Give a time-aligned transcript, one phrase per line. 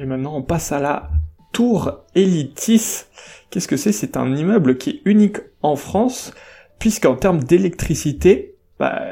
[0.00, 1.10] Allez maintenant on passe à la
[1.52, 3.04] Tour Elitis.
[3.50, 3.92] Qu'est-ce que c'est?
[3.92, 6.32] C'est un immeuble qui est unique en France
[6.78, 9.02] puisqu'en termes d'électricité, bah,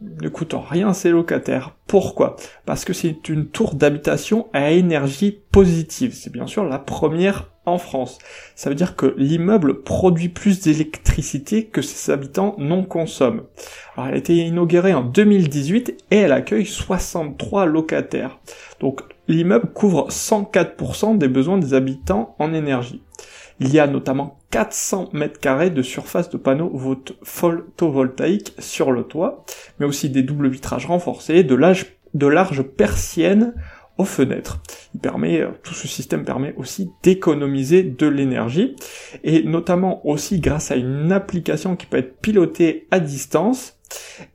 [0.00, 1.76] ne coûte rien ses locataires.
[1.86, 2.36] Pourquoi?
[2.64, 6.14] Parce que c'est une tour d'habitation à énergie positive.
[6.14, 8.16] C'est bien sûr la première en France.
[8.56, 13.42] Ça veut dire que l'immeuble produit plus d'électricité que ses habitants n'en consomment.
[13.94, 18.38] Alors elle a été inaugurée en 2018 et elle accueille 63 locataires.
[18.80, 23.02] Donc l'immeuble couvre 104% des besoins des habitants en énergie.
[23.60, 26.72] Il y a notamment 400 mètres carrés de surface de panneaux
[27.22, 29.44] photovoltaïques sur le toit,
[29.78, 31.58] mais aussi des doubles vitrages renforcés, de,
[32.14, 33.54] de larges persiennes
[33.98, 34.62] aux fenêtres.
[34.94, 38.76] Il permet, euh, tout ce système permet aussi d'économiser de l'énergie,
[39.24, 43.76] et notamment aussi grâce à une application qui peut être pilotée à distance,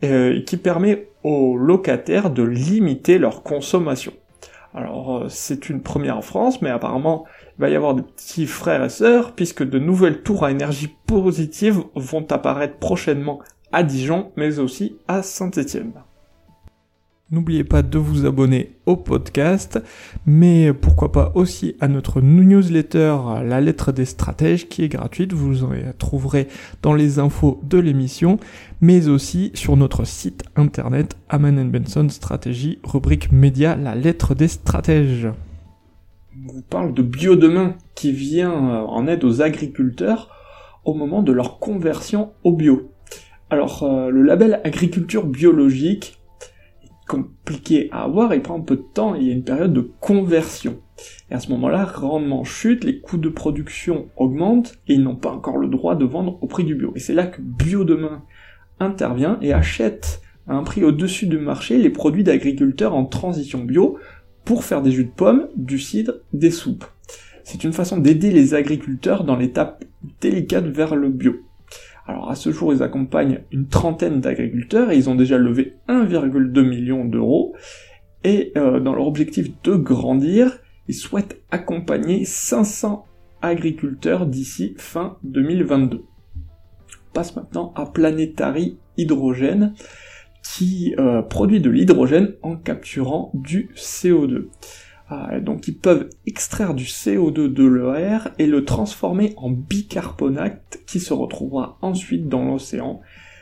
[0.03, 4.11] euh, qui permet aux locataires de limiter leur consommation.
[4.73, 7.25] Alors euh, c'est une première en France, mais apparemment
[7.57, 10.95] il va y avoir des petits frères et sœurs, puisque de nouvelles tours à énergie
[11.05, 13.39] positive vont apparaître prochainement
[13.71, 15.93] à Dijon, mais aussi à Saint-Étienne.
[17.34, 19.81] N'oubliez pas de vous abonner au podcast,
[20.28, 25.64] mais pourquoi pas aussi à notre newsletter La lettre des stratèges qui est gratuite, vous
[25.64, 26.48] en trouverez
[26.84, 28.38] dans les infos de l'émission,
[28.81, 35.28] mais aussi sur notre site internet Aman Benson Stratégie, rubrique média La lettre des stratèges.
[36.38, 40.30] On vous parle de bio demain qui vient euh, en aide aux agriculteurs
[40.86, 42.92] au moment de leur conversion au bio.
[43.49, 46.20] Alors euh, le label agriculture biologique
[47.21, 49.91] compliqué à avoir, il prend un peu de temps, il y a une période de
[49.99, 50.79] conversion.
[51.29, 55.31] Et à ce moment-là, rendement chute, les coûts de production augmentent, et ils n'ont pas
[55.31, 56.91] encore le droit de vendre au prix du bio.
[56.95, 58.23] Et c'est là que Bio Demain
[58.79, 63.97] intervient et achète à un prix au-dessus du marché les produits d'agriculteurs en transition bio
[64.45, 66.85] pour faire des jus de pommes, du cidre, des soupes.
[67.43, 69.85] C'est une façon d'aider les agriculteurs dans l'étape
[70.21, 71.35] délicate vers le bio.
[72.05, 76.61] Alors à ce jour, ils accompagnent une trentaine d'agriculteurs et ils ont déjà levé 1,2
[76.61, 77.55] million d'euros.
[78.23, 83.05] Et euh, dans leur objectif de grandir, ils souhaitent accompagner 500
[83.42, 85.97] agriculteurs d'ici fin 2022.
[85.97, 89.73] On passe maintenant à Planetary Hydrogène
[90.43, 94.47] qui euh, produit de l'hydrogène en capturant du CO2.
[95.15, 100.99] Ah, donc ils peuvent extraire du CO2 de l'air et le transformer en bicarbonate qui
[100.99, 102.99] se retrouvera ensuite dans l'océan,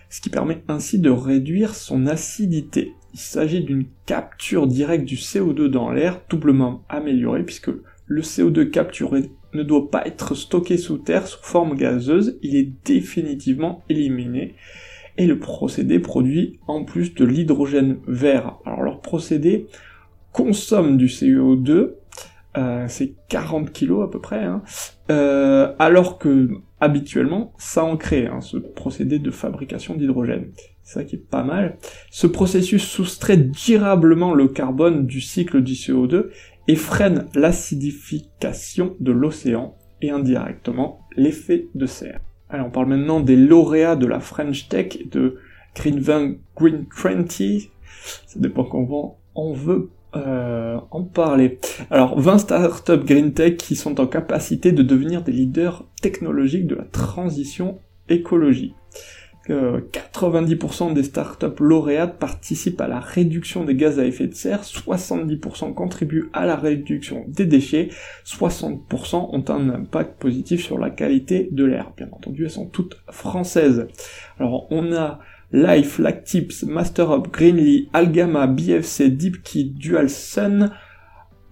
[0.10, 2.94] ce qui permet ainsi de réduire son acidité.
[3.14, 7.72] Il s'agit d'une capture directe du CO2 dans l'air, doublement améliorée puisque
[8.06, 12.70] le CO2 capturé ne doit pas être stocké sous terre sous forme gazeuse, il est
[12.84, 14.56] définitivement éliminé.
[15.18, 18.58] Et le procédé produit en plus de l'hydrogène vert.
[18.66, 19.68] Alors leur procédé
[20.32, 21.94] consomme du CO2,
[22.58, 24.62] euh, c'est 40 kg à peu près, hein,
[25.10, 26.50] euh, alors que
[26.80, 30.52] habituellement ça en crée, hein, ce procédé de fabrication d'hydrogène.
[30.84, 31.78] C'est ça qui est pas mal.
[32.10, 36.30] Ce processus soustrait durablement le carbone du cycle du CO2
[36.68, 42.20] et freine l'acidification de l'océan et indirectement l'effet de serre.
[42.50, 45.38] Alors on parle maintenant des lauréats de la French Tech de
[45.76, 47.32] Green 20, Green 20,
[48.28, 51.60] ça dépend comment on veut euh, en parler.
[51.90, 56.76] Alors 20 startups green tech qui sont en capacité de devenir des leaders technologiques de
[56.76, 57.80] la transition
[58.10, 58.76] écologique.
[59.50, 65.74] 90% des startups lauréates participent à la réduction des gaz à effet de serre, 70%
[65.74, 67.90] contribuent à la réduction des déchets,
[68.26, 71.92] 60% ont un impact positif sur la qualité de l'air.
[71.98, 73.88] Bien entendu, elles sont toutes françaises.
[74.40, 75.20] Alors on a
[75.54, 80.72] Life, Lactips, Master Greenly, Algama, BFC, DeepKey, DualSun,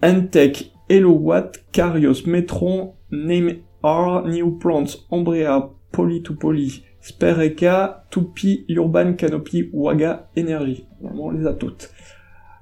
[0.02, 10.28] Entech, HelloWatt, Carios, Metron, Name R, New Plants, Ombrea, Poly2Poly, Spereka, Tupi, Urban Canopy, Waga,
[10.36, 10.86] Energy.
[11.00, 11.90] Normalement, on les a toutes.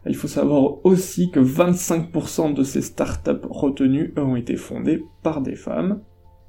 [0.07, 5.57] Il faut savoir aussi que 25% de ces startups retenues ont été fondées par des
[5.57, 6.01] femmes.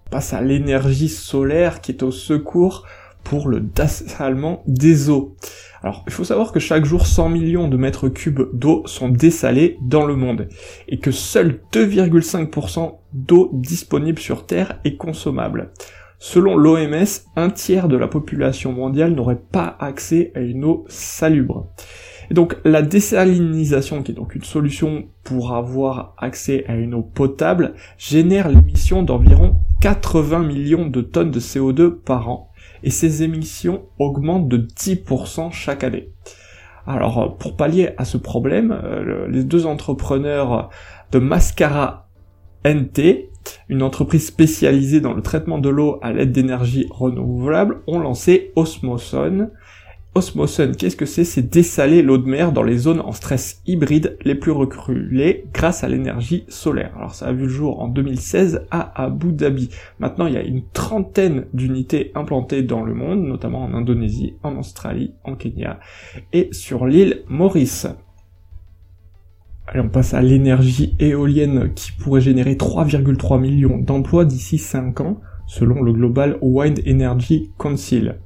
[0.10, 2.86] passe à l'énergie solaire qui est au secours
[3.24, 5.36] pour le dessalement des eaux.
[5.82, 9.78] Alors, il faut savoir que chaque jour 100 millions de mètres cubes d'eau sont dessalés
[9.82, 10.50] dans le monde,
[10.88, 15.72] et que seul 2,5% d'eau disponible sur Terre est consommable.
[16.22, 17.06] Selon l'OMS,
[17.38, 21.72] un tiers de la population mondiale n'aurait pas accès à une eau salubre.
[22.30, 27.02] Et donc la désalinisation, qui est donc une solution pour avoir accès à une eau
[27.02, 32.49] potable, génère l'émission d'environ 80 millions de tonnes de CO2 par an,
[32.84, 36.12] et ces émissions augmentent de 10% chaque année.
[36.88, 40.70] Alors pour pallier à ce problème, euh, les deux entrepreneurs
[41.12, 42.10] de Mascara
[42.66, 43.30] NT,
[43.70, 49.50] une entreprise spécialisée dans le traitement de l'eau à l'aide d'énergie renouvelable, ont lancé Osmoson,
[50.20, 54.18] Osmosun, qu'est-ce que c'est C'est dessaler l'eau de mer dans les zones en stress hybride
[54.26, 56.92] les plus reculées grâce à l'énergie solaire.
[56.98, 59.70] Alors ça a vu le jour en 2016 à Abu Dhabi.
[59.98, 64.58] Maintenant il y a une trentaine d'unités implantées dans le monde, notamment en Indonésie, en
[64.58, 65.80] Australie, en Kenya
[66.34, 67.88] et sur l'île Maurice.
[69.68, 75.22] Allez, on passe à l'énergie éolienne qui pourrait générer 3,3 millions d'emplois d'ici 5 ans
[75.50, 78.20] selon le Global Wind Energy Council.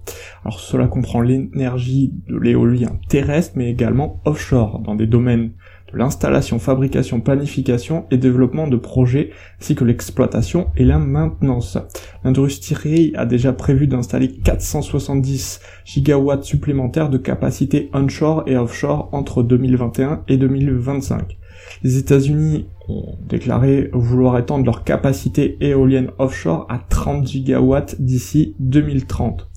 [0.44, 5.54] Alors cela comprend l'énergie de l'éolien terrestre mais également offshore dans des domaines
[5.94, 9.32] l'installation, fabrication, planification et développement de projets
[9.62, 11.78] ainsi que l'exploitation et la maintenance.
[12.24, 20.24] L'industrie a déjà prévu d'installer 470 gigawatts supplémentaires de capacité onshore et offshore entre 2021
[20.28, 21.38] et 2025.
[21.84, 29.50] Les États-Unis ont déclaré vouloir étendre leur capacité éolienne offshore à 30 gigawatts d'ici 2030.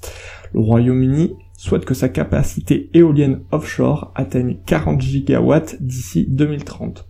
[0.52, 1.34] Le Royaume-Uni
[1.66, 7.06] souhaite que sa capacité éolienne offshore atteigne 40 gigawatts d'ici 2030.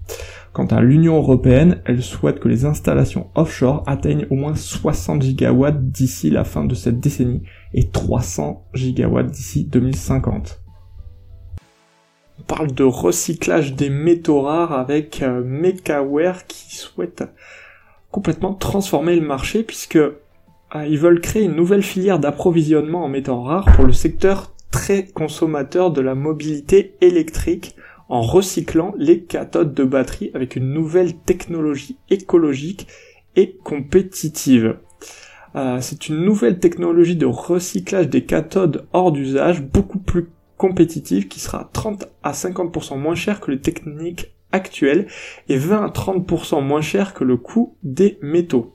[0.52, 5.90] Quant à l'Union européenne, elle souhaite que les installations offshore atteignent au moins 60 gigawatts
[5.90, 7.42] d'ici la fin de cette décennie
[7.74, 10.62] et 300 gigawatts d'ici 2050
[12.46, 17.24] parle de recyclage des métaux rares avec euh, Mekaware qui souhaite
[18.10, 19.98] complètement transformer le marché puisque
[20.84, 25.90] ils veulent créer une nouvelle filière d'approvisionnement en métaux rares pour le secteur très consommateur
[25.90, 27.76] de la mobilité électrique
[28.08, 32.86] en recyclant les cathodes de batterie avec une nouvelle technologie écologique
[33.36, 34.78] et compétitive.
[35.54, 41.40] Euh, c'est une nouvelle technologie de recyclage des cathodes hors d'usage beaucoup plus compétitive qui
[41.40, 45.06] sera 30 à 50% moins cher que les techniques actuelles
[45.48, 48.74] et 20 à 30% moins cher que le coût des métaux.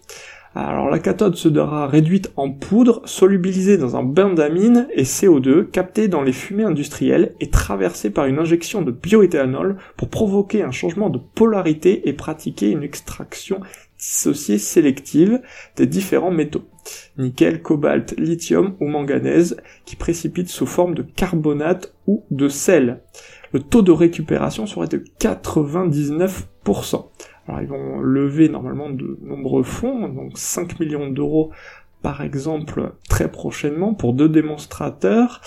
[0.53, 6.09] Alors la cathode sera réduite en poudre, solubilisée dans un bain d'amine et CO2, captée
[6.09, 11.09] dans les fumées industrielles et traversée par une injection de bioéthanol pour provoquer un changement
[11.09, 13.61] de polarité et pratiquer une extraction
[13.97, 15.41] dissociée sélective
[15.77, 16.65] des différents métaux
[17.17, 23.01] nickel, cobalt, lithium ou manganèse, qui précipitent sous forme de carbonate ou de sel.
[23.53, 27.05] Le taux de récupération serait de 99%.
[27.47, 31.51] Alors ils vont lever normalement de nombreux fonds, donc 5 millions d'euros
[32.01, 35.41] par exemple très prochainement pour deux démonstrateurs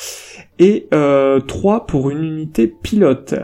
[0.60, 3.34] et euh, 3 pour une unité pilote.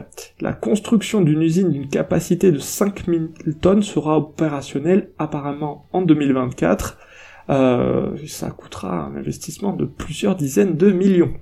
[0.40, 3.30] La construction d'une usine d'une capacité de 5000
[3.60, 6.98] tonnes sera opérationnelle apparemment en 2024
[7.50, 11.34] euh, ça coûtera un investissement de plusieurs dizaines de millions.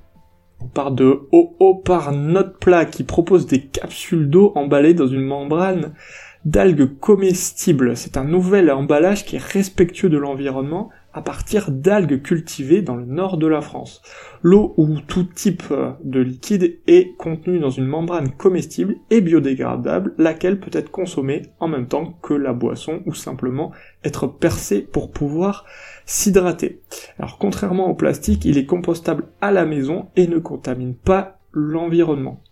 [0.60, 5.92] On part de OO par Notepla qui propose des capsules d'eau emballées dans une membrane
[6.48, 7.94] d'algues comestibles.
[7.94, 13.04] C'est un nouvel emballage qui est respectueux de l'environnement à partir d'algues cultivées dans le
[13.04, 14.02] nord de la France.
[14.42, 15.64] L'eau ou tout type
[16.04, 21.68] de liquide est contenue dans une membrane comestible et biodégradable, laquelle peut être consommée en
[21.68, 23.72] même temps que la boisson ou simplement
[24.04, 25.66] être percée pour pouvoir
[26.06, 26.80] s'hydrater.
[27.18, 32.42] Alors contrairement au plastique, il est compostable à la maison et ne contamine pas l'environnement.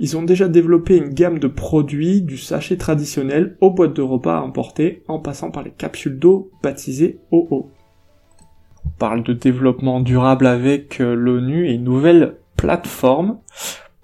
[0.00, 4.38] Ils ont déjà développé une gamme de produits du sachet traditionnel aux boîtes de repas
[4.38, 7.70] importées en passant par les capsules d'eau baptisées OO.
[8.84, 13.38] On parle de développement durable avec euh, l'ONU et une nouvelle plateforme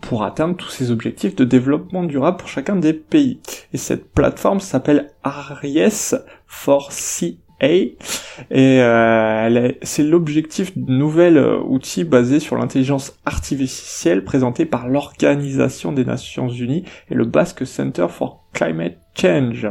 [0.01, 3.41] pour atteindre tous ces objectifs de développement durable pour chacun des pays.
[3.73, 6.13] Et cette plateforme s'appelle Aries
[6.47, 7.97] for Sea et
[8.53, 16.05] euh, c'est l'objectif d'un nouvel euh, outil basé sur l'intelligence artificielle présenté par l'Organisation des
[16.05, 19.69] Nations Unies et le Basque Center for Climate Change.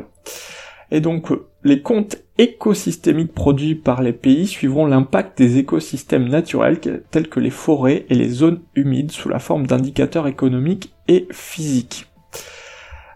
[0.91, 1.29] Et donc,
[1.63, 7.49] les comptes écosystémiques produits par les pays suivront l'impact des écosystèmes naturels tels que les
[7.49, 12.07] forêts et les zones humides sous la forme d'indicateurs économiques et physiques.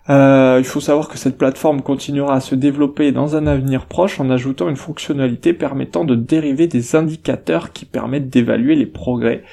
[0.09, 4.19] Euh, il faut savoir que cette plateforme continuera à se développer dans un avenir proche
[4.21, 9.43] en ajoutant une fonctionnalité permettant de dériver des indicateurs qui permettent d'évaluer les progrès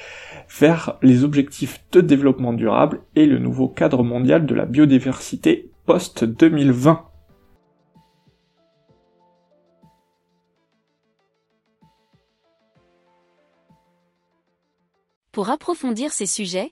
[0.59, 6.99] vers les objectifs de développement durable et le nouveau cadre mondial de la biodiversité post-2020.
[15.33, 16.71] Pour approfondir ces sujets,